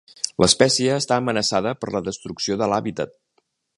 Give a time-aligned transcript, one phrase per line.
[0.43, 3.15] L'espècie està amenaçada per la destrucció de l'hàbitat.